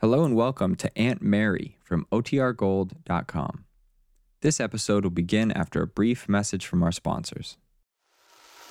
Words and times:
Hello 0.00 0.24
and 0.24 0.34
welcome 0.34 0.76
to 0.76 0.90
Aunt 0.98 1.20
Mary 1.20 1.76
from 1.84 2.06
OTRGold.com. 2.10 3.64
This 4.40 4.58
episode 4.58 5.04
will 5.04 5.10
begin 5.10 5.52
after 5.52 5.82
a 5.82 5.86
brief 5.86 6.26
message 6.26 6.64
from 6.64 6.82
our 6.82 6.90
sponsors. 6.90 7.58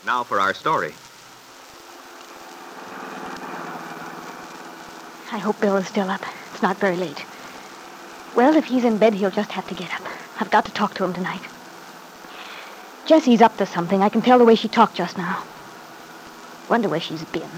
Now 0.08 0.24
for 0.24 0.40
our 0.40 0.56
story. 0.56 0.96
I 5.32 5.38
hope 5.38 5.62
Bill 5.62 5.78
is 5.78 5.86
still 5.86 6.10
up. 6.10 6.24
It's 6.52 6.64
not 6.64 6.78
very 6.78 6.96
late. 6.96 7.24
Well, 8.36 8.56
if 8.56 8.66
he's 8.66 8.84
in 8.84 8.98
bed, 8.98 9.14
he'll 9.14 9.30
just 9.30 9.52
have 9.52 9.68
to 9.68 9.76
get 9.76 9.94
up. 9.94 10.08
I've 10.40 10.50
got 10.50 10.66
to 10.66 10.72
talk 10.72 10.96
to 10.96 11.04
him 11.04 11.14
tonight. 11.14 11.44
Jessie's 13.06 13.44
up 13.44 13.56
to 13.58 13.68
something. 13.68 14.02
I 14.02 14.10
can 14.10 14.24
tell 14.24 14.40
the 14.40 14.46
way 14.46 14.56
she 14.56 14.68
talked 14.68 14.96
just 14.96 15.16
now. 15.16 15.44
Wonder 16.68 16.90
where 16.90 17.00
she's 17.00 17.24
been. 17.26 17.52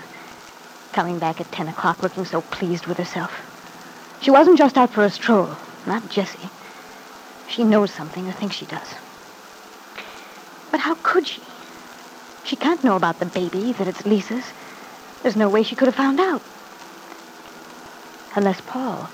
Coming 0.92 1.20
back 1.20 1.40
at 1.40 1.50
10 1.54 1.70
o'clock 1.70 2.04
looking 2.04 2.26
so 2.26 2.42
pleased 2.42 2.86
with 2.86 2.98
herself. 2.98 3.48
She 4.22 4.30
wasn't 4.30 4.58
just 4.58 4.78
out 4.78 4.94
for 4.94 5.04
a 5.04 5.10
stroll. 5.10 5.58
Not 5.88 6.08
Jessie. 6.10 6.50
She 7.48 7.64
knows 7.64 7.92
something 7.92 8.28
or 8.28 8.32
thinks 8.32 8.56
she 8.56 8.66
does. 8.66 8.88
But 10.70 10.80
how 10.80 10.96
could 11.04 11.28
she? 11.28 11.42
She 12.44 12.56
can't 12.56 12.84
know 12.84 12.96
about 12.96 13.20
the 13.20 13.26
baby, 13.26 13.74
that 13.74 13.88
it's 13.88 14.06
Lisa's. 14.06 14.46
There's 15.22 15.36
no 15.36 15.50
way 15.50 15.64
she 15.64 15.76
could 15.76 15.88
have 15.88 15.96
found 15.96 16.20
out. 16.20 16.42
Unless 18.36 18.62
Paul. 18.62 19.10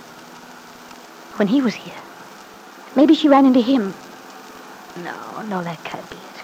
When 1.37 1.47
he 1.47 1.61
was 1.61 1.73
here. 1.73 2.01
Maybe 2.95 3.13
she 3.13 3.29
ran 3.29 3.45
into 3.45 3.61
him. 3.61 3.93
No, 4.97 5.41
no, 5.43 5.63
that 5.63 5.83
can't 5.83 6.09
be 6.09 6.17
it. 6.17 6.43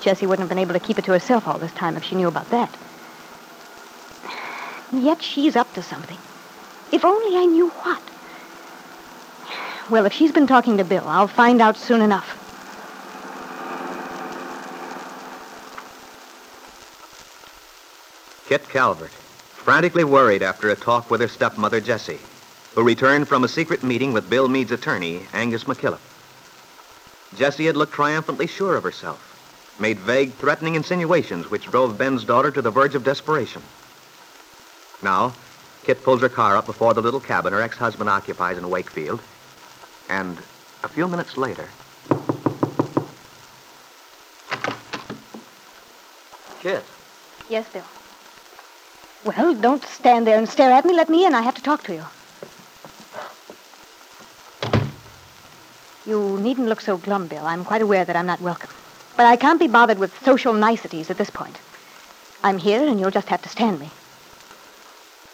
Jessie 0.00 0.26
wouldn't 0.26 0.42
have 0.42 0.48
been 0.48 0.58
able 0.58 0.74
to 0.74 0.80
keep 0.80 0.98
it 0.98 1.04
to 1.06 1.12
herself 1.12 1.46
all 1.46 1.58
this 1.58 1.72
time 1.72 1.96
if 1.96 2.04
she 2.04 2.14
knew 2.14 2.28
about 2.28 2.50
that. 2.50 2.76
Yet 4.92 5.22
she's 5.22 5.56
up 5.56 5.72
to 5.74 5.82
something. 5.82 6.18
If 6.92 7.04
only 7.04 7.36
I 7.36 7.46
knew 7.46 7.68
what. 7.68 8.02
Well, 9.90 10.06
if 10.06 10.12
she's 10.12 10.32
been 10.32 10.46
talking 10.46 10.76
to 10.76 10.84
Bill, 10.84 11.06
I'll 11.06 11.28
find 11.28 11.60
out 11.60 11.76
soon 11.76 12.00
enough. 12.00 12.36
Kit 18.46 18.68
Calvert, 18.68 19.10
frantically 19.10 20.02
worried 20.02 20.42
after 20.42 20.70
a 20.70 20.76
talk 20.76 21.10
with 21.10 21.20
her 21.20 21.28
stepmother, 21.28 21.80
Jessie, 21.80 22.18
who 22.74 22.82
returned 22.82 23.28
from 23.28 23.44
a 23.44 23.48
secret 23.48 23.84
meeting 23.84 24.12
with 24.12 24.28
Bill 24.28 24.48
Mead's 24.48 24.72
attorney, 24.72 25.22
Angus 25.32 25.64
McKillop. 25.64 26.00
Jessie 27.36 27.66
had 27.66 27.76
looked 27.76 27.92
triumphantly 27.92 28.48
sure 28.48 28.74
of 28.74 28.82
herself, 28.82 29.76
made 29.78 30.00
vague, 30.00 30.32
threatening 30.34 30.74
insinuations 30.74 31.48
which 31.50 31.66
drove 31.66 31.96
Ben's 31.96 32.24
daughter 32.24 32.50
to 32.50 32.62
the 32.62 32.72
verge 32.72 32.96
of 32.96 33.04
desperation. 33.04 33.62
Now, 35.02 35.32
Kit 35.84 36.02
pulls 36.02 36.20
her 36.20 36.28
car 36.28 36.56
up 36.56 36.66
before 36.66 36.94
the 36.94 37.02
little 37.02 37.20
cabin 37.20 37.52
her 37.52 37.62
ex-husband 37.62 38.08
occupies 38.08 38.58
in 38.58 38.68
Wakefield, 38.68 39.20
and 40.08 40.38
a 40.82 40.88
few 40.88 41.08
minutes 41.08 41.36
later... 41.36 41.68
Kit, 46.60 46.84
Yes, 47.50 47.68
Bill. 47.72 47.82
Well, 49.24 49.54
don't 49.54 49.84
stand 49.84 50.24
there 50.24 50.38
and 50.38 50.48
stare 50.48 50.70
at 50.70 50.84
me. 50.84 50.94
Let 50.94 51.08
me 51.08 51.26
in. 51.26 51.34
I 51.34 51.42
have 51.42 51.56
to 51.56 51.62
talk 51.62 51.82
to 51.82 51.94
you. 51.94 52.04
You 56.06 56.38
needn't 56.38 56.68
look 56.68 56.80
so 56.80 56.96
glum, 56.96 57.26
Bill. 57.26 57.44
I'm 57.44 57.64
quite 57.64 57.82
aware 57.82 58.04
that 58.04 58.14
I'm 58.14 58.26
not 58.26 58.40
welcome. 58.40 58.70
But 59.16 59.26
I 59.26 59.34
can't 59.34 59.58
be 59.58 59.66
bothered 59.66 59.98
with 59.98 60.16
social 60.24 60.54
niceties 60.54 61.10
at 61.10 61.18
this 61.18 61.28
point. 61.28 61.58
I'm 62.44 62.58
here, 62.58 62.86
and 62.86 63.00
you'll 63.00 63.10
just 63.10 63.28
have 63.28 63.42
to 63.42 63.48
stand 63.48 63.80
me. 63.80 63.90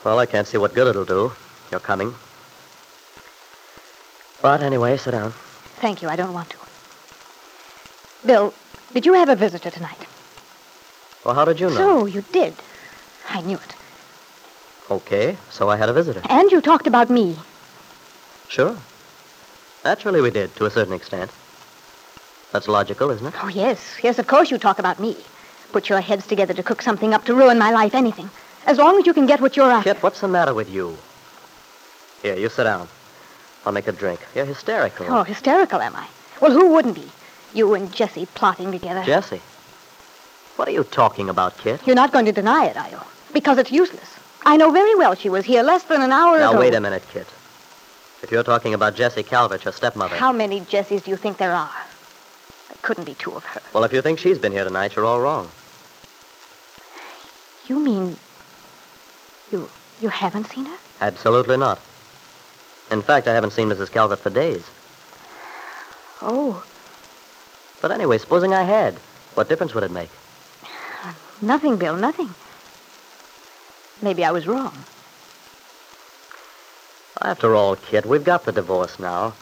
Well, 0.05 0.19
I 0.19 0.27
can't 0.27 0.47
see 0.47 0.59
what 0.59 0.75
good 0.75 0.87
it'll 0.87 1.05
do. 1.05 1.33
You're 1.71 1.81
coming. 1.81 2.15
But 4.43 4.63
anyway, 4.63 4.97
sit 4.97 5.13
down. 5.13 5.33
Thank 5.81 6.03
you. 6.03 6.09
I 6.09 6.17
don't 6.17 6.33
want 6.33 6.51
to. 6.51 6.57
Bill, 8.25 8.55
did 8.93 9.07
you 9.07 9.15
have 9.15 9.29
a 9.29 9.37
visitor 9.37 9.71
tonight? 9.71 10.07
Well, 11.25 11.35
how 11.35 11.45
did 11.45 11.59
you 11.59 11.69
know? 11.69 11.77
So, 11.77 12.07
you 12.07 12.23
did. 12.33 12.55
I 13.29 13.41
knew 13.41 13.57
it. 13.57 13.75
Okay, 14.91 15.37
so 15.51 15.69
I 15.69 15.77
had 15.77 15.89
a 15.89 15.93
visitor. 15.93 16.23
And 16.29 16.51
you 16.53 16.61
talked 16.61 16.87
about 16.87 17.11
me. 17.11 17.37
Sure. 18.49 18.77
Naturally, 19.85 20.21
we 20.21 20.31
did, 20.31 20.55
to 20.57 20.67
a 20.67 20.71
certain 20.71 20.93
extent. 20.93 21.31
That's 22.53 22.69
logical, 22.69 23.11
isn't 23.11 23.27
it? 23.27 23.35
Oh, 23.43 23.49
yes. 23.49 23.97
Yes, 24.03 24.19
of 24.21 24.29
course 24.29 24.51
you 24.51 24.59
talk 24.59 24.79
about 24.79 25.01
me. 25.01 25.17
Put 25.73 25.89
your 25.89 26.01
heads 26.01 26.27
together 26.27 26.55
to 26.55 26.63
cook 26.63 26.83
something 26.83 27.13
up 27.13 27.25
to 27.25 27.35
ruin 27.35 27.59
my 27.59 27.73
life, 27.73 27.95
anything. 27.95 28.31
As 28.67 28.79
long 28.79 28.99
as 28.99 29.07
you 29.07 29.15
can 29.15 29.27
get 29.27 29.41
what 29.41 29.57
you're 29.57 29.71
after. 29.71 29.95
Kit, 29.95 30.03
what's 30.03 30.21
the 30.21 30.29
matter 30.29 30.53
with 30.53 30.69
you? 30.69 30.97
Here, 32.23 32.37
you 32.37 32.49
sit 32.49 32.65
down. 32.65 32.89
I'll 33.65 33.73
make 33.73 33.87
a 33.87 33.93
drink. 33.93 34.21
You're 34.35 34.45
hysterical. 34.45 35.07
Oh, 35.09 35.23
hysterical, 35.23 35.81
am 35.81 35.95
I? 35.95 36.09
Well, 36.41 36.53
who 36.53 36.73
wouldn't 36.73 36.97
be? 36.97 37.09
You 37.55 37.75
and 37.75 37.93
Jessie 37.93 38.27
plotting 38.35 38.73
together. 38.73 39.03
Jessie. 39.05 39.41
What 40.57 40.69
are 40.69 40.73
you 40.73 40.85
talking 40.85 41.29
about, 41.29 41.57
Kit? 41.59 41.81
You're 41.87 41.97
not 41.97 42.13
going 42.13 42.25
to 42.27 42.33
deny 42.33 42.67
it, 42.67 42.77
are 42.77 42.91
you? 42.91 43.01
Because 43.33 43.59
it's 43.59 43.71
useless. 43.71 44.19
I 44.45 44.57
know 44.57 44.71
very 44.71 44.95
well 44.95 45.15
she 45.15 45.29
was 45.29 45.45
here 45.45 45.63
less 45.63 45.85
than 45.85 46.03
an 46.03 46.13
hour 46.13 46.39
Now, 46.39 46.51
ago. 46.51 46.59
Now, 46.59 46.61
wait 46.61 46.75
a 46.75 46.81
minute, 46.81 47.05
Kit. 47.13 47.27
If 48.23 48.31
you're 48.33 48.43
talking 48.43 48.75
about 48.75 48.95
Jessie 48.95 49.23
Calvert, 49.23 49.65
your 49.65 49.73
stepmother. 49.73 50.17
How 50.17 50.33
many 50.33 50.61
Jessies 50.61 51.05
do 51.05 51.11
you 51.11 51.17
think 51.17 51.37
there 51.37 51.53
are? 51.53 51.71
There 52.69 52.79
couldn't 52.83 53.05
be 53.05 53.15
two 53.15 53.33
of 53.33 53.45
her. 53.45 53.61
Well, 53.73 53.85
if 53.85 53.93
you 53.93 54.03
think 54.03 54.19
she's 54.19 54.39
been 54.39 54.53
here 54.53 54.65
tonight, 54.65 54.97
you're 54.97 55.05
all 55.05 55.21
wrong. 55.21 55.51
You 57.67 57.79
mean 57.79 58.17
you 59.51 59.69
you 60.01 60.09
haven't 60.09 60.45
seen 60.47 60.67
her? 60.67 60.77
Absolutely 61.01 61.57
not. 61.57 61.79
In 62.91 63.03
fact, 63.03 63.27
I 63.27 63.35
haven't 63.35 63.53
seen 63.53 63.69
Mrs. 63.69 63.91
Calvert 63.91 64.19
for 64.21 64.31
days. 64.31 64.65
Oh, 66.23 66.65
But 67.83 67.91
anyway, 67.91 68.19
supposing 68.19 68.55
I 68.55 68.63
had, 68.63 68.95
what 69.35 69.49
difference 69.49 69.75
would 69.75 69.85
it 69.85 69.91
make? 69.91 70.11
nothing, 71.43 71.77
Bill, 71.77 71.97
nothing. 71.97 72.35
Maybe 74.01 74.25
I 74.25 74.31
was 74.31 74.47
wrong. 74.47 74.73
After 77.21 77.55
all, 77.55 77.77
Kit, 77.77 78.07
we've 78.07 78.25
got 78.25 78.45
the 78.45 78.53
divorce 78.53 78.99
now. 78.99 79.35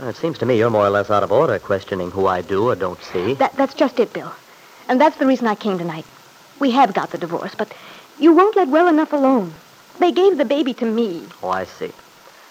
It 0.00 0.16
seems 0.16 0.38
to 0.38 0.46
me 0.46 0.58
you're 0.58 0.70
more 0.70 0.86
or 0.86 0.90
less 0.90 1.10
out 1.10 1.22
of 1.22 1.32
order 1.32 1.58
questioning 1.58 2.10
who 2.10 2.26
I 2.26 2.40
do 2.42 2.68
or 2.68 2.74
don't 2.74 3.02
see. 3.02 3.34
That 3.34 3.54
that's 3.56 3.74
just 3.74 3.98
it, 3.98 4.12
Bill. 4.12 4.32
And 4.88 5.00
that's 5.00 5.16
the 5.16 5.26
reason 5.26 5.46
I 5.46 5.54
came 5.54 5.78
tonight. 5.78 6.04
We 6.60 6.70
have 6.72 6.94
got 6.94 7.10
the 7.10 7.18
divorce, 7.18 7.54
but 7.56 7.72
you 8.18 8.32
won't 8.32 8.56
let 8.56 8.68
well 8.68 8.88
enough 8.88 9.12
alone. 9.12 9.52
They 9.98 10.12
gave 10.12 10.36
the 10.36 10.44
baby 10.44 10.74
to 10.74 10.84
me. 10.84 11.22
Oh, 11.42 11.50
I 11.50 11.64
see. 11.64 11.92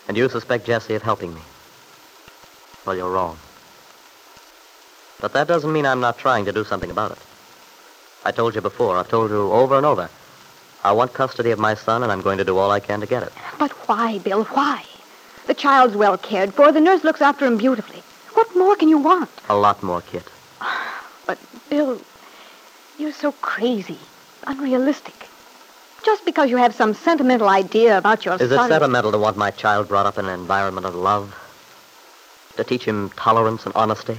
And 0.07 0.17
you 0.17 0.29
suspect 0.29 0.65
Jessie 0.65 0.95
of 0.95 1.01
helping 1.01 1.33
me. 1.33 1.41
Well, 2.85 2.95
you're 2.95 3.11
wrong. 3.11 3.37
But 5.19 5.33
that 5.33 5.47
doesn't 5.47 5.71
mean 5.71 5.85
I'm 5.85 5.99
not 5.99 6.17
trying 6.17 6.45
to 6.45 6.51
do 6.51 6.63
something 6.63 6.91
about 6.91 7.11
it. 7.11 7.17
I 8.23 8.31
told 8.31 8.55
you 8.55 8.61
before, 8.61 8.97
I've 8.97 9.09
told 9.09 9.31
you 9.31 9.51
over 9.51 9.75
and 9.75 9.85
over. 9.85 10.09
I 10.83 10.91
want 10.91 11.13
custody 11.13 11.51
of 11.51 11.59
my 11.59 11.73
son, 11.73 12.03
and 12.03 12.11
I'm 12.11 12.21
going 12.21 12.37
to 12.37 12.45
do 12.45 12.57
all 12.57 12.71
I 12.71 12.79
can 12.79 13.01
to 13.01 13.07
get 13.07 13.23
it. 13.23 13.33
But 13.57 13.71
why, 13.89 14.19
Bill? 14.19 14.43
Why? 14.45 14.83
The 15.47 15.53
child's 15.53 15.95
well 15.95 16.17
cared 16.17 16.53
for. 16.53 16.71
The 16.71 16.81
nurse 16.81 17.03
looks 17.03 17.21
after 17.21 17.45
him 17.45 17.57
beautifully. 17.57 18.03
What 18.33 18.55
more 18.55 18.75
can 18.75 18.89
you 18.89 18.97
want? 18.97 19.29
A 19.49 19.55
lot 19.55 19.81
more, 19.83 20.01
Kit. 20.01 20.23
But, 21.25 21.39
Bill, 21.69 21.99
you're 22.97 23.11
so 23.11 23.33
crazy, 23.33 23.99
unrealistic. 24.45 25.26
Just 26.03 26.25
because 26.25 26.49
you 26.49 26.57
have 26.57 26.73
some 26.73 26.93
sentimental 26.93 27.49
idea 27.49 27.97
about 27.97 28.25
your 28.25 28.35
Is 28.35 28.51
it 28.51 28.55
sentimental 28.55 29.11
to 29.11 29.17
want 29.17 29.37
my 29.37 29.51
child 29.51 29.87
brought 29.87 30.05
up 30.05 30.17
in 30.17 30.25
an 30.25 30.39
environment 30.39 30.85
of 30.85 30.95
love? 30.95 31.35
To 32.55 32.63
teach 32.63 32.85
him 32.85 33.09
tolerance 33.11 33.65
and 33.65 33.75
honesty? 33.75 34.17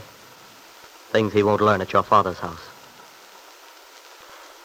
Things 1.10 1.32
he 1.32 1.42
won't 1.42 1.60
learn 1.60 1.80
at 1.80 1.92
your 1.92 2.02
father's 2.02 2.38
house. 2.38 2.60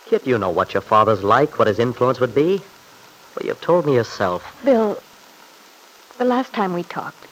Kit, 0.06 0.28
you 0.28 0.38
know 0.38 0.50
what 0.50 0.74
your 0.74 0.82
father's 0.82 1.24
like, 1.24 1.58
what 1.58 1.68
his 1.68 1.80
influence 1.80 2.20
would 2.20 2.36
be. 2.36 2.62
Well, 3.36 3.46
you've 3.46 3.62
told 3.62 3.86
me 3.86 3.96
yourself. 3.96 4.60
Bill, 4.64 5.02
the 6.18 6.26
last 6.26 6.54
time 6.54 6.74
we 6.74 6.84
talked, 6.84 7.26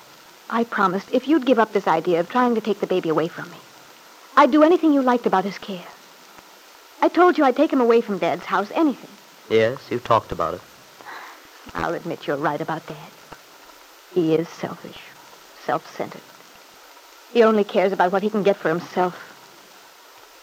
I 0.50 0.64
promised 0.64 1.12
if 1.12 1.28
you'd 1.28 1.46
give 1.46 1.60
up 1.60 1.74
this 1.74 1.88
idea 1.88 2.20
of 2.20 2.30
trying 2.30 2.56
to 2.56 2.62
take 2.62 2.80
the 2.80 2.88
baby 2.88 3.10
away 3.10 3.28
from 3.28 3.50
me, 3.52 3.58
I'd 4.36 4.52
do 4.52 4.64
anything 4.64 4.94
you 4.94 5.02
liked 5.02 5.26
about 5.26 5.44
his 5.44 5.58
care. 5.58 5.86
I 7.02 7.10
told 7.10 7.38
you 7.38 7.44
I'd 7.44 7.58
take 7.58 7.74
him 7.74 7.82
away 7.82 8.02
from 8.02 8.18
Dad's 8.18 8.46
house, 8.46 8.72
anything. 8.74 9.10
Yes, 9.52 9.80
you 9.92 10.00
talked 10.00 10.32
about 10.32 10.54
it. 10.54 10.62
I'll 11.74 11.94
admit 11.94 12.26
you're 12.26 12.38
right 12.38 12.62
about 12.62 12.88
Dad. 12.88 13.12
He 14.14 14.34
is 14.34 14.48
selfish, 14.48 14.98
self-centered. 15.66 16.22
He 17.34 17.44
only 17.44 17.66
cares 17.66 17.92
about 17.92 18.14
what 18.14 18.24
he 18.24 18.30
can 18.30 18.44
get 18.44 18.56
for 18.56 18.70
himself. 18.70 19.14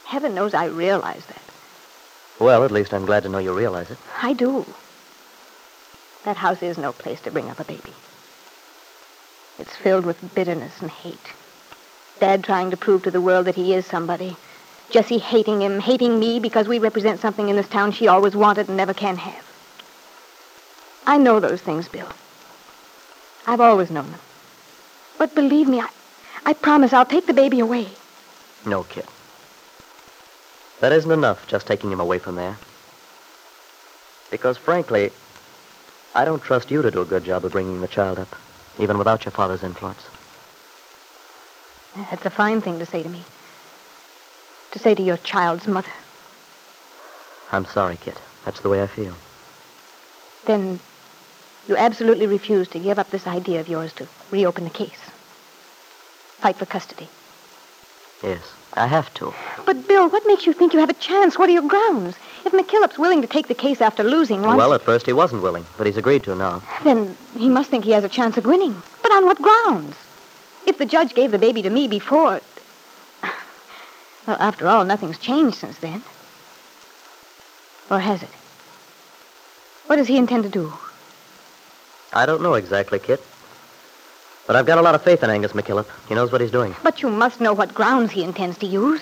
Heaven 0.05 0.35
knows 0.35 0.53
I 0.53 0.67
realize 0.67 1.25
that. 1.25 1.41
Well, 2.39 2.65
at 2.65 2.71
least 2.71 2.93
I'm 2.93 3.07
glad 3.07 3.23
to 3.23 3.31
know 3.31 3.39
you 3.39 3.55
realize 3.55 3.91
it. 3.91 3.97
I 4.21 4.35
do. 4.35 4.67
That 6.27 6.37
house 6.37 6.63
is 6.63 6.77
no 6.77 6.93
place 6.93 7.21
to 7.23 7.31
bring 7.31 7.49
up 7.49 7.61
a 7.61 7.65
baby. 7.65 7.95
It's 9.59 9.75
filled 9.75 10.05
with 10.05 10.35
bitterness 10.35 10.83
and 10.83 10.91
hate. 10.91 11.33
Dad 12.21 12.45
trying 12.45 12.71
to 12.73 12.77
prove 12.77 13.05
to 13.05 13.11
the 13.11 13.23
world 13.23 13.47
that 13.47 13.55
he 13.55 13.73
is 13.73 13.87
somebody. 13.87 14.37
Jessie 14.91 15.19
hating 15.19 15.61
him, 15.61 15.81
hating 15.81 16.19
me 16.19 16.41
because 16.41 16.67
we 16.67 16.79
represent 16.79 17.21
something 17.21 17.49
in 17.49 17.57
this 17.57 17.69
town 17.69 17.93
she 17.93 18.09
always 18.09 18.35
wanted 18.35 18.69
and 18.69 18.77
never 18.77 18.95
can 18.95 19.17
have. 19.17 19.45
I 21.07 21.19
know 21.19 21.41
those 21.41 21.61
things, 21.61 21.89
Bill. 21.89 22.09
I've 23.47 23.61
always 23.61 23.91
known 23.91 24.11
them. 24.11 24.21
But 25.19 25.35
believe 25.35 25.69
me, 25.69 25.81
I, 25.81 25.89
I 26.45 26.53
promise 26.53 26.93
I'll 26.93 27.05
take 27.05 27.27
the 27.27 27.35
baby 27.35 27.61
away. 27.61 27.89
No, 28.67 28.85
kid. 28.85 29.07
That 30.81 30.93
isn't 30.93 31.11
enough, 31.11 31.47
just 31.47 31.67
taking 31.67 31.91
him 31.91 32.01
away 32.01 32.19
from 32.19 32.37
there. 32.37 32.57
Because, 34.31 34.57
frankly, 34.57 35.11
I 36.15 36.25
don't 36.25 36.43
trust 36.43 36.71
you 36.71 36.83
to 36.83 36.91
do 36.91 37.01
a 37.03 37.07
good 37.07 37.25
job 37.25 37.45
of 37.45 37.53
bringing 37.53 37.81
the 37.81 37.89
child 37.89 38.19
up, 38.19 38.35
even 38.79 38.97
without 38.97 39.25
your 39.25 39.33
father's 39.33 39.63
influence. 39.63 40.03
That's 41.97 42.27
a 42.27 42.31
fine 42.31 42.61
thing 42.61 42.79
to 42.79 42.87
say 42.87 43.03
to 43.03 43.09
me. 43.09 43.23
To 44.73 44.79
say 44.79 44.95
to 44.95 45.03
your 45.03 45.17
child's 45.17 45.67
mother. 45.67 45.91
I'm 47.53 47.65
sorry, 47.65 47.97
Kit. 47.97 48.19
That's 48.45 48.61
the 48.61 48.69
way 48.69 48.83
I 48.83 48.87
feel. 48.87 49.15
Then 50.45 50.81
you 51.67 51.77
absolutely 51.77 52.27
refuse 52.27 52.69
to 52.69 52.79
give 52.79 52.99
up 52.99 53.11
this 53.11 53.27
idea 53.27 53.61
of 53.61 53.69
yours 53.69 53.93
to 53.95 54.07
reopen 54.31 54.65
the 54.65 54.71
case. 54.71 55.01
Fight 56.39 56.57
for 56.57 56.67
custody. 56.67 57.09
Yes, 58.23 58.43
I 58.75 58.87
have 58.87 59.13
to. 59.15 59.33
But, 59.65 59.87
Bill, 59.87 60.09
what 60.09 60.27
makes 60.27 60.47
you 60.47 60.53
think 60.53 60.73
you 60.73 60.81
have 60.81 60.91
a 60.91 60.95
chance? 60.95 61.39
What 61.39 61.49
are 61.49 61.53
your 61.53 61.69
grounds? 61.69 62.17
If 62.45 62.53
McKillop's 62.53 62.99
willing 62.99 63.23
to 63.23 63.29
take 63.29 63.49
the 63.49 63.55
case 63.55 63.81
after 63.81 64.03
losing 64.03 64.43
once... 64.43 64.59
Well, 64.59 64.73
at 64.75 64.83
first 64.83 65.07
he 65.07 65.13
wasn't 65.13 65.43
willing, 65.43 65.67
but 65.77 65.87
he's 65.87 65.97
agreed 65.97 66.25
to 66.25 66.35
now. 66.35 66.63
Then 66.85 67.17
he 67.37 67.49
must 67.49 67.71
think 67.71 67.85
he 67.85 67.93
has 67.93 68.05
a 68.05 68.09
chance 68.09 68.37
of 68.37 68.45
winning. 68.45 68.83
But 69.03 69.13
on 69.13 69.25
what 69.25 69.41
grounds? 69.41 69.97
If 70.67 70.79
the 70.79 70.87
judge 70.87 71.15
gave 71.15 71.31
the 71.31 71.39
baby 71.39 71.63
to 71.63 71.71
me 71.71 71.89
before... 71.89 72.41
Well, 74.29 74.37
after 74.41 74.69
all, 74.69 74.85
nothing's 74.85 75.17
changed 75.17 75.57
since 75.57 75.79
then. 75.79 76.03
Or 77.91 77.99
has 77.99 78.23
it? 78.23 78.29
What 79.87 79.97
does 79.97 80.07
he 80.07 80.19
intend 80.19 80.43
to 80.43 80.51
do? 80.51 80.71
I 82.13 82.27
don't 82.27 82.43
know 82.43 82.53
exactly, 82.53 82.99
Kit. 82.99 83.25
But 84.47 84.55
I've 84.55 84.67
got 84.67 84.77
a 84.77 84.83
lot 84.83 84.95
of 84.95 85.03
faith 85.03 85.23
in 85.23 85.31
Angus 85.31 85.53
McKillop. 85.53 85.87
He 86.09 86.15
knows 86.15 86.31
what 86.31 86.43
he's 86.43 86.51
doing. 86.51 86.77
But 86.83 87.01
you 87.01 87.09
must 87.09 87.41
know 87.41 87.55
what 87.55 87.75
grounds 87.75 88.13
he 88.13 88.23
intends 88.23 88.59
to 88.59 88.67
use. 88.67 89.01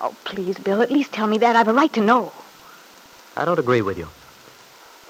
Oh, 0.00 0.16
please, 0.24 0.56
Bill, 0.56 0.80
at 0.80 0.90
least 0.90 1.12
tell 1.12 1.26
me 1.26 1.36
that. 1.36 1.54
I've 1.54 1.68
a 1.68 1.74
right 1.74 1.92
to 1.92 2.00
know. 2.00 2.32
I 3.36 3.44
don't 3.44 3.58
agree 3.58 3.82
with 3.82 3.98
you. 3.98 4.08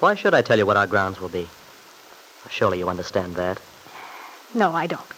Why 0.00 0.17
should 0.17 0.35
I 0.35 0.43
tell 0.43 0.58
you 0.58 0.67
what 0.67 0.76
our 0.76 0.88
grounds 0.88 1.20
will 1.20 1.29
be? 1.29 1.49
Surely 2.50 2.81
you 2.81 2.88
understand 2.88 3.37
that. 3.37 3.61
No, 4.53 4.73
I 4.73 4.88
don't. 4.88 5.14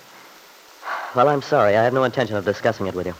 Well, 1.16 1.30
I'm 1.30 1.40
sorry. 1.40 1.74
I 1.74 1.84
have 1.84 1.94
no 1.94 2.04
intention 2.04 2.36
of 2.36 2.44
discussing 2.44 2.86
it 2.86 2.94
with 2.94 3.06
you. 3.06 3.14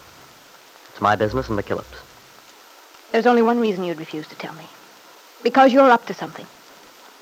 It's 0.99 1.03
my 1.05 1.15
business 1.15 1.49
and 1.49 1.57
McKillop's. 1.57 2.03
There's 3.13 3.27
only 3.27 3.41
one 3.41 3.61
reason 3.61 3.85
you'd 3.85 4.01
refuse 4.01 4.27
to 4.27 4.35
tell 4.35 4.53
me. 4.55 4.65
Because 5.45 5.73
you're 5.73 5.93
up 5.93 6.07
to 6.07 6.13
something. 6.13 6.45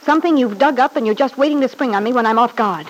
Something 0.01 0.39
you've 0.39 0.57
dug 0.57 0.81
up 0.81 0.97
and 0.97 1.05
you're 1.05 1.15
just 1.15 1.37
waiting 1.37 1.61
to 1.61 1.69
spring 1.69 1.95
on 1.95 2.03
me 2.03 2.15
when 2.15 2.25
I'm 2.25 2.39
off 2.39 2.57
guard. 2.57 2.87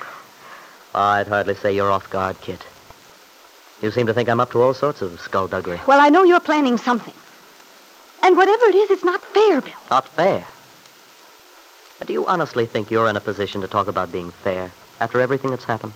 I'd 0.94 1.26
hardly 1.26 1.56
say 1.56 1.74
you're 1.74 1.90
off 1.90 2.08
guard, 2.08 2.40
Kit. 2.40 2.64
You 3.82 3.90
seem 3.90 4.06
to 4.06 4.14
think 4.14 4.28
I'm 4.28 4.38
up 4.38 4.52
to 4.52 4.62
all 4.62 4.74
sorts 4.74 5.02
of 5.02 5.20
skullduggery. 5.20 5.80
Well, 5.88 6.00
I 6.00 6.08
know 6.08 6.22
you're 6.22 6.38
planning 6.38 6.78
something. 6.78 7.14
And 8.22 8.36
whatever 8.36 8.66
it 8.66 8.76
is, 8.76 8.88
it's 8.92 9.02
not 9.02 9.24
fair, 9.24 9.60
Bill. 9.60 9.74
Not 9.90 10.06
fair. 10.06 10.46
But 11.98 12.06
do 12.06 12.12
you 12.12 12.24
honestly 12.26 12.64
think 12.64 12.92
you're 12.92 13.08
in 13.08 13.16
a 13.16 13.20
position 13.20 13.60
to 13.62 13.66
talk 13.66 13.88
about 13.88 14.12
being 14.12 14.30
fair 14.30 14.70
after 15.00 15.20
everything 15.20 15.50
that's 15.50 15.64
happened? 15.64 15.94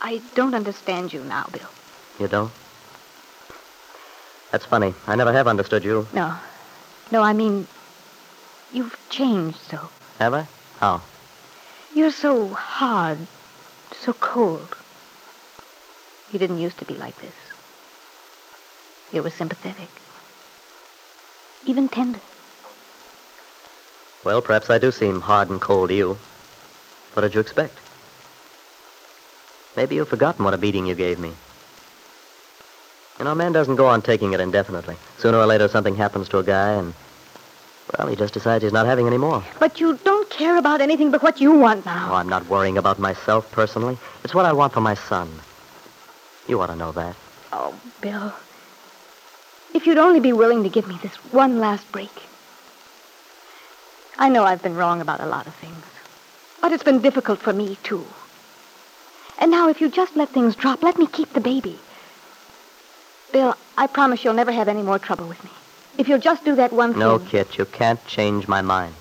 I 0.00 0.22
don't 0.34 0.54
understand 0.54 1.12
you 1.12 1.22
now, 1.24 1.46
Bill. 1.52 1.68
You 2.18 2.28
don't? 2.28 2.50
That's 4.54 4.66
funny. 4.66 4.94
I 5.08 5.16
never 5.16 5.32
have 5.32 5.48
understood 5.48 5.82
you. 5.84 6.06
No. 6.12 6.32
No, 7.10 7.22
I 7.22 7.32
mean, 7.32 7.66
you've 8.72 8.96
changed 9.10 9.58
so. 9.68 9.90
Have 10.20 10.32
I? 10.32 10.46
How? 10.78 11.02
You're 11.92 12.12
so 12.12 12.50
hard, 12.50 13.18
so 13.90 14.12
cold. 14.12 14.76
You 16.32 16.38
didn't 16.38 16.60
used 16.60 16.78
to 16.78 16.84
be 16.84 16.94
like 16.94 17.20
this. 17.20 17.34
You 19.12 19.24
were 19.24 19.30
sympathetic. 19.30 19.88
Even 21.66 21.88
tender. 21.88 22.20
Well, 24.22 24.40
perhaps 24.40 24.70
I 24.70 24.78
do 24.78 24.92
seem 24.92 25.20
hard 25.20 25.50
and 25.50 25.60
cold 25.60 25.88
to 25.88 25.96
you. 25.96 26.16
What 27.14 27.22
did 27.22 27.34
you 27.34 27.40
expect? 27.40 27.76
Maybe 29.74 29.96
you've 29.96 30.08
forgotten 30.08 30.44
what 30.44 30.54
a 30.54 30.58
beating 30.58 30.86
you 30.86 30.94
gave 30.94 31.18
me. 31.18 31.32
You 33.18 33.24
know, 33.24 33.32
a 33.32 33.34
man 33.34 33.52
doesn't 33.52 33.76
go 33.76 33.86
on 33.86 34.02
taking 34.02 34.32
it 34.32 34.40
indefinitely. 34.40 34.96
Sooner 35.18 35.38
or 35.38 35.46
later, 35.46 35.68
something 35.68 35.94
happens 35.94 36.28
to 36.30 36.38
a 36.38 36.42
guy, 36.42 36.72
and, 36.72 36.92
well, 37.96 38.08
he 38.08 38.16
just 38.16 38.34
decides 38.34 38.64
he's 38.64 38.72
not 38.72 38.86
having 38.86 39.06
any 39.06 39.18
more. 39.18 39.44
But 39.60 39.80
you 39.80 39.98
don't 40.04 40.28
care 40.30 40.56
about 40.56 40.80
anything 40.80 41.12
but 41.12 41.22
what 41.22 41.40
you 41.40 41.52
want 41.52 41.86
now. 41.86 42.10
Oh. 42.10 42.14
I'm 42.16 42.28
not 42.28 42.48
worrying 42.48 42.76
about 42.76 42.98
myself 42.98 43.50
personally. 43.52 43.96
It's 44.24 44.34
what 44.34 44.46
I 44.46 44.52
want 44.52 44.72
for 44.72 44.80
my 44.80 44.94
son. 44.94 45.30
You 46.48 46.60
ought 46.60 46.66
to 46.66 46.76
know 46.76 46.92
that. 46.92 47.14
Oh, 47.52 47.74
Bill. 48.00 48.32
If 49.74 49.86
you'd 49.86 49.98
only 49.98 50.20
be 50.20 50.32
willing 50.32 50.64
to 50.64 50.68
give 50.68 50.88
me 50.88 50.98
this 51.02 51.14
one 51.32 51.60
last 51.60 51.90
break. 51.92 52.10
I 54.18 54.28
know 54.28 54.44
I've 54.44 54.62
been 54.62 54.76
wrong 54.76 55.00
about 55.00 55.20
a 55.20 55.26
lot 55.26 55.46
of 55.46 55.54
things. 55.56 55.84
But 56.60 56.72
it's 56.72 56.84
been 56.84 57.00
difficult 57.00 57.40
for 57.40 57.52
me, 57.52 57.76
too. 57.84 58.04
And 59.38 59.50
now, 59.50 59.68
if 59.68 59.80
you 59.80 59.88
just 59.88 60.16
let 60.16 60.30
things 60.30 60.56
drop, 60.56 60.82
let 60.82 60.98
me 60.98 61.06
keep 61.06 61.32
the 61.32 61.40
baby. 61.40 61.78
Bill, 63.34 63.56
I 63.76 63.88
promise 63.88 64.22
you'll 64.22 64.34
never 64.34 64.52
have 64.52 64.68
any 64.68 64.82
more 64.82 65.00
trouble 65.00 65.26
with 65.26 65.42
me. 65.42 65.50
If 65.98 66.06
you'll 66.06 66.20
just 66.20 66.44
do 66.44 66.54
that 66.54 66.72
one 66.72 66.92
thing. 66.92 67.00
No, 67.00 67.18
Kit, 67.18 67.58
you 67.58 67.64
can't 67.64 67.98
change 68.06 68.46
my 68.46 68.62
mind. 68.62 68.94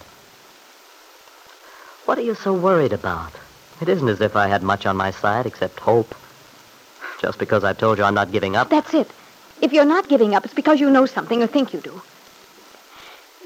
What 2.06 2.18
are 2.18 2.24
you 2.24 2.33
so 2.33 2.51
worried 2.51 2.94
about? 2.94 3.31
It 3.80 3.89
isn't 3.89 4.09
as 4.09 4.21
if 4.21 4.35
I 4.35 4.47
had 4.47 4.63
much 4.63 4.88
on 4.88 4.97
my 4.97 5.12
side 5.12 5.45
except 5.45 5.80
hope. 5.80 6.15
Just 7.21 7.38
because 7.38 7.63
I've 7.63 7.77
told 7.77 8.00
you 8.00 8.06
I'm 8.06 8.15
not 8.15 8.31
giving 8.31 8.56
up. 8.56 8.71
That's 8.71 8.95
it. 8.95 9.12
If 9.62 9.71
you're 9.71 9.85
not 9.85 10.09
giving 10.09 10.33
up, 10.33 10.45
it's 10.45 10.56
because 10.56 10.79
you 10.79 10.89
know 10.89 11.06
something 11.06 11.44
or 11.44 11.45
think 11.45 11.71
you 11.71 11.79
do. 11.81 12.01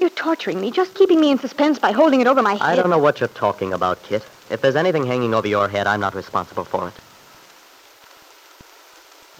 You're 0.00 0.08
torturing 0.24 0.58
me, 0.58 0.70
just 0.70 0.94
keeping 0.94 1.20
me 1.20 1.30
in 1.30 1.38
suspense 1.38 1.78
by 1.78 1.92
holding 1.92 2.22
it 2.22 2.26
over 2.26 2.40
my 2.40 2.54
head. 2.54 2.62
I 2.62 2.76
don't 2.76 2.88
know 2.88 2.96
what 2.96 3.20
you're 3.20 3.28
talking 3.44 3.74
about, 3.74 4.02
Kit. 4.04 4.24
If 4.48 4.62
there's 4.62 4.76
anything 4.76 5.04
hanging 5.04 5.34
over 5.34 5.48
your 5.48 5.68
head, 5.68 5.86
I'm 5.86 6.00
not 6.00 6.14
responsible 6.14 6.64
for 6.64 6.88
it. 6.88 6.94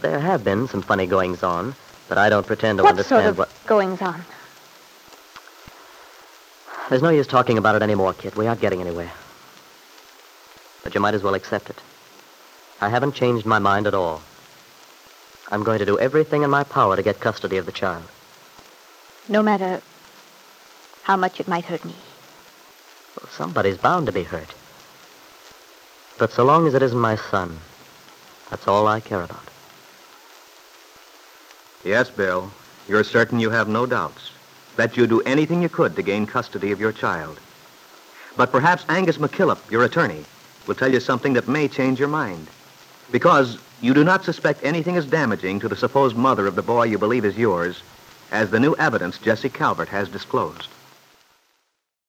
There 0.01 0.21
have 0.21 0.45
been 0.45 0.69
some 0.69 0.83
funny 0.83 1.07
goings 1.07 1.43
on, 1.43 1.75
but 2.09 2.19
I 2.19 2.29
don't 2.29 2.47
pretend 2.47 2.79
to 2.79 2.85
What 2.85 2.91
understand 2.91 3.23
sort 3.23 3.31
of 3.31 3.39
what. 3.39 3.51
goings 3.67 4.01
on? 4.01 4.23
There's 6.89 7.03
no 7.03 7.11
use 7.11 7.27
talking 7.27 7.59
about 7.59 7.75
it 7.77 7.83
anymore, 7.83 8.15
Kit. 8.15 8.37
We 8.37 8.47
aren't 8.47 8.61
getting 8.61 8.81
anywhere. 8.81 9.11
But 10.85 10.95
you 10.95 11.01
might 11.01 11.15
as 11.15 11.23
well 11.23 11.35
accept 11.35 11.69
it. 11.69 11.81
I 12.81 12.89
haven't 12.89 13.15
changed 13.15 13.45
my 13.45 13.59
mind 13.59 13.87
at 13.87 13.95
all. 13.95 14.23
I'm 15.51 15.65
going 15.65 15.81
to 15.81 15.87
do 15.87 15.99
everything 15.99 16.43
in 16.43 16.51
my 16.51 16.63
power 16.65 16.95
to 16.97 17.03
get 17.03 17.21
custody 17.21 17.57
of 17.57 17.67
the 17.67 17.73
child. 17.73 18.05
No 19.29 19.43
matter 19.43 19.83
how 21.03 21.17
much 21.17 21.41
it 21.41 21.49
might 21.49 21.65
hurt 21.65 21.85
me. 21.85 21.95
Well, 23.21 23.29
somebody's 23.31 23.77
bound 23.79 24.07
to 24.07 24.13
be 24.13 24.23
hurt. 24.23 24.55
But 26.19 26.31
so 26.33 26.45
long 26.45 26.67
as 26.67 26.75
it 26.75 26.83
isn't 26.83 26.99
my 26.99 27.17
son, 27.17 27.59
that's 28.51 28.69
all 28.69 28.87
I 28.87 29.01
care 29.01 29.23
about. 29.23 29.43
Yes, 31.85 32.11
Bill. 32.11 32.51
You're 32.89 33.05
certain 33.05 33.39
you 33.39 33.51
have 33.51 33.69
no 33.69 33.87
doubts 33.87 34.33
that 34.77 34.97
you'd 34.97 35.11
do 35.11 35.21
anything 35.23 35.63
you 35.63 35.69
could 35.69 35.95
to 35.97 36.03
gain 36.03 36.27
custody 36.27 36.73
of 36.73 36.81
your 36.81 36.93
child. 36.93 37.39
But 38.37 38.53
perhaps 38.53 38.85
Angus 38.89 39.19
McKillop, 39.19 39.59
your 39.71 39.85
attorney, 39.85 40.25
will 40.67 40.75
tell 40.75 40.93
you 40.93 41.01
something 41.01 41.33
that 41.35 41.49
may 41.49 41.69
change 41.69 41.99
your 41.99 42.09
mind. 42.09 42.47
Because 43.11 43.59
you 43.81 43.95
do 43.95 44.05
not 44.05 44.25
suspect 44.25 44.65
anything 44.65 44.97
as 44.97 45.07
damaging 45.07 45.61
to 45.61 45.69
the 45.69 45.77
supposed 45.77 46.17
mother 46.17 46.47
of 46.47 46.55
the 46.55 46.63
boy 46.63 46.85
you 46.85 46.99
believe 46.99 47.25
is 47.25 47.37
yours 47.37 47.83
as 48.31 48.51
the 48.51 48.61
new 48.61 48.75
evidence 48.77 49.19
Jessie 49.19 49.49
Calvert 49.49 49.89
has 49.89 50.09
disclosed. 50.09 50.69